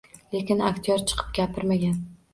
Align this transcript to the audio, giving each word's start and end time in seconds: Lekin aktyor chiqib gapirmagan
Lekin 0.35 0.63
aktyor 0.71 1.05
chiqib 1.11 1.29
gapirmagan 1.41 2.01